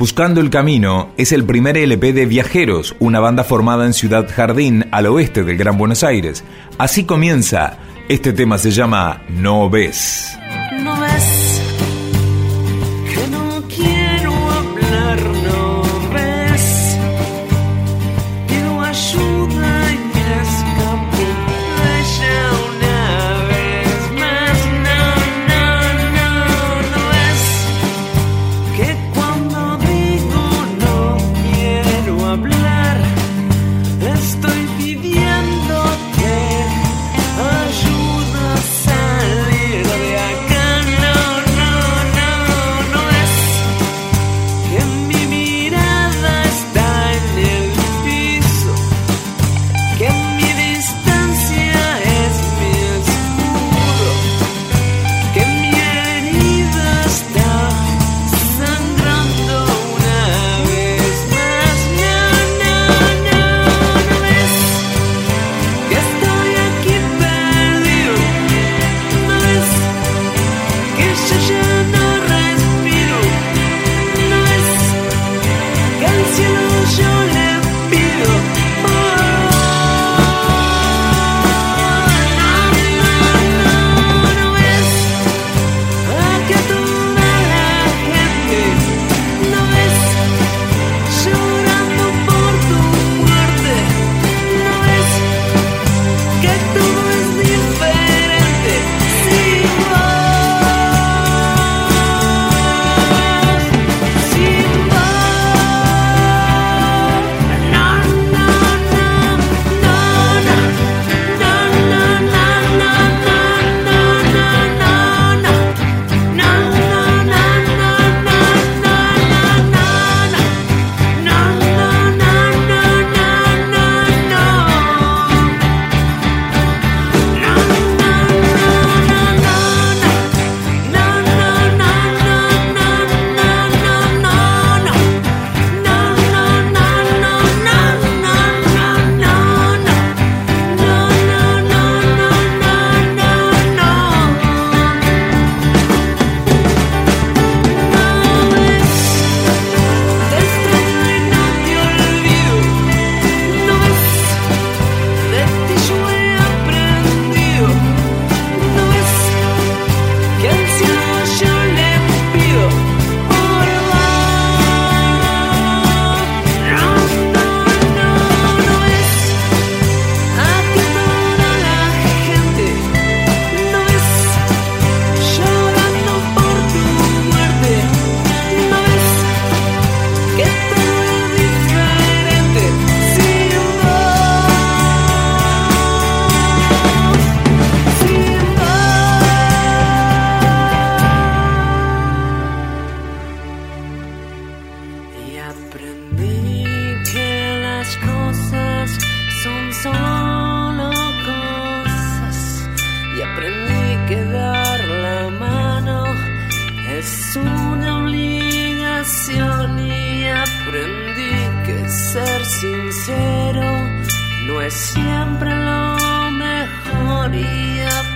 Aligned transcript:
Buscando 0.00 0.40
el 0.40 0.48
Camino 0.48 1.10
es 1.18 1.30
el 1.30 1.44
primer 1.44 1.76
LP 1.76 2.14
de 2.14 2.24
Viajeros, 2.24 2.96
una 3.00 3.20
banda 3.20 3.44
formada 3.44 3.84
en 3.84 3.92
Ciudad 3.92 4.26
Jardín, 4.34 4.86
al 4.92 5.04
oeste 5.04 5.44
del 5.44 5.58
Gran 5.58 5.76
Buenos 5.76 6.02
Aires. 6.02 6.42
Así 6.78 7.04
comienza. 7.04 7.76
Este 8.08 8.32
tema 8.32 8.56
se 8.56 8.70
llama 8.70 9.20
No 9.28 9.68
ves. 9.68 10.39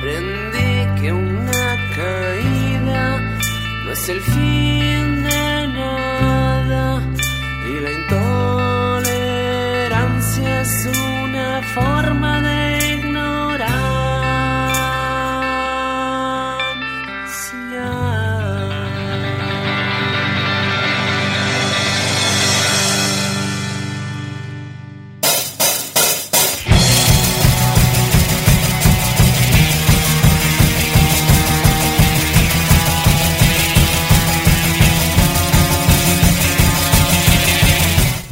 Aprendí 0.00 0.98
que 0.98 1.12
una 1.12 1.76
caída 1.94 3.20
no 3.84 3.92
es 3.92 4.08
el 4.08 4.20
fin. 4.22 4.79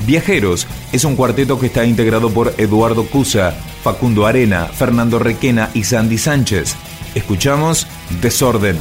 Viajeros 0.09 0.67
es 0.91 1.05
un 1.05 1.17
cuarteto 1.17 1.61
que 1.61 1.67
está 1.67 1.85
integrado 1.85 2.31
por 2.31 2.55
Eduardo 2.57 3.05
Cusa, 3.05 3.51
Facundo 3.83 4.27
Arena, 4.27 4.65
Fernando 4.65 5.19
Requena 5.19 5.69
y 5.75 5.85
Sandy 5.85 6.17
Sánchez. 6.17 6.77
Escuchamos 7.15 7.87
Desorden. 8.23 8.79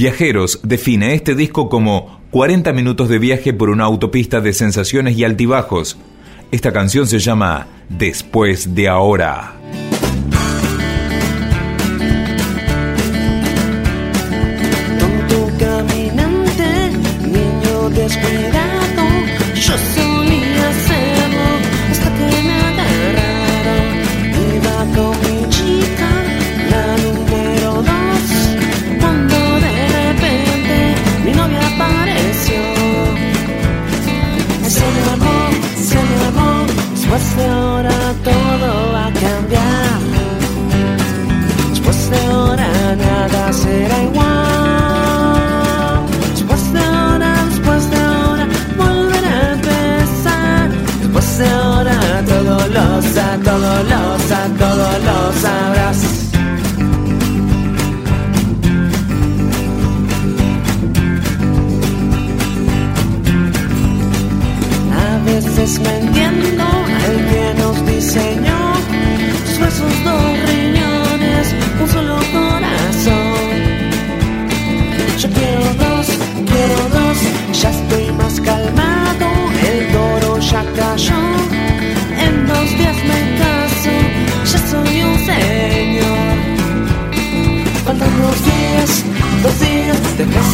Viajeros 0.00 0.60
define 0.62 1.12
este 1.12 1.34
disco 1.34 1.68
como 1.68 2.22
40 2.30 2.72
minutos 2.72 3.10
de 3.10 3.18
viaje 3.18 3.52
por 3.52 3.68
una 3.68 3.84
autopista 3.84 4.40
de 4.40 4.54
sensaciones 4.54 5.14
y 5.18 5.24
altibajos. 5.24 5.98
Esta 6.50 6.72
canción 6.72 7.06
se 7.06 7.18
llama 7.18 7.66
Después 7.90 8.74
de 8.74 8.88
ahora. 8.88 9.60
Después 18.00 18.32
de 18.32 18.36
ahora 18.36 18.39
todo 18.39 18.39
va 18.39 18.39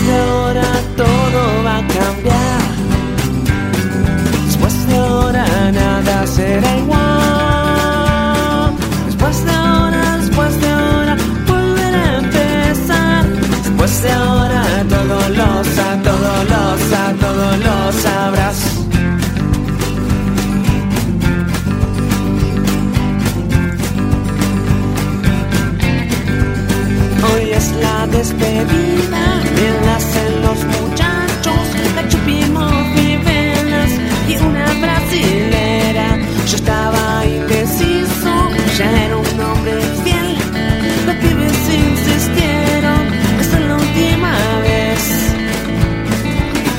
a 0.08 0.45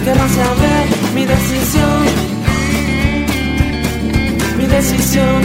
Mi 0.07 1.25
decisión, 1.25 2.05
mi 4.57 4.65
decisión 4.67 5.41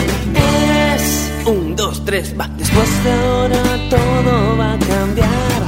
es 0.94 1.32
un, 1.46 1.74
dos, 1.74 2.04
tres, 2.04 2.32
va. 2.38 2.46
Después 2.56 2.88
de 3.02 3.10
ahora 3.10 3.62
todo 3.90 4.56
va 4.56 4.74
a 4.74 4.78
cambiar. 4.78 5.62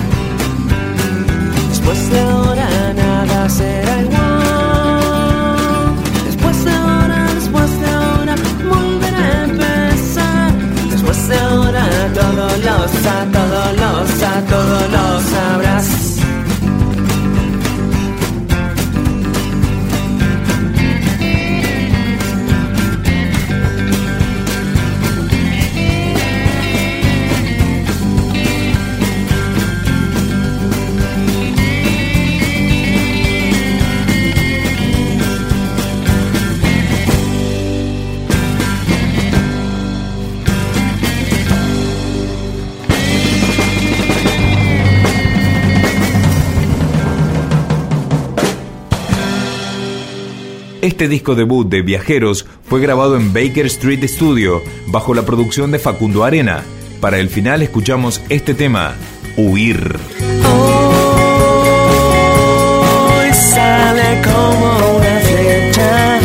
Después 1.70 2.10
de 2.10 2.20
ahora 2.20 2.68
nada 2.94 3.48
será 3.48 4.00
igual. 4.00 5.96
Después 6.26 6.64
de 6.64 6.70
ahora, 6.70 7.26
después 7.34 7.80
de 7.80 7.88
ahora 7.88 8.34
volverá 8.68 9.18
a 9.18 9.44
empezar. 9.44 10.52
Después 10.88 11.28
de 11.28 11.36
ahora 11.36 11.84
todo 12.14 12.46
lo 12.66 12.88
sa, 13.02 13.26
todo 13.32 13.72
lo 13.72 14.06
sa, 14.18 14.40
todo 14.48 14.88
lo 14.88 15.20
sabrás. 15.20 15.74
Este 50.85 51.09
disco 51.09 51.35
debut 51.35 51.67
de 51.67 51.81
Viajeros 51.81 52.45
fue 52.69 52.79
grabado 52.79 53.17
en 53.17 53.33
Baker 53.33 53.64
Street 53.64 54.05
Studio 54.07 54.62
bajo 54.88 55.14
la 55.14 55.25
producción 55.25 55.71
de 55.71 55.79
Facundo 55.79 56.25
Arena. 56.25 56.62
Para 57.00 57.19
el 57.21 57.31
final 57.31 57.62
escuchamos 57.62 58.21
este 58.29 58.53
tema, 58.53 58.95
Huir. 59.38 59.97
Hoy 63.17 63.33
sale 63.33 64.21
como 64.23 64.99
una 64.99 65.21
flecha 65.21 66.21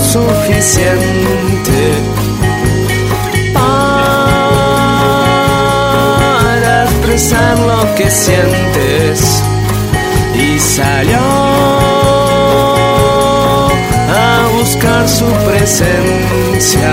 suficiente 0.00 1.92
para 3.54 3.94
expresar 6.84 7.58
lo 7.58 7.94
que 7.94 8.10
sientes 8.10 9.42
y 10.34 10.58
salió 10.58 11.18
a 14.08 14.48
buscar 14.56 15.08
su 15.08 15.26
presencia. 15.46 16.92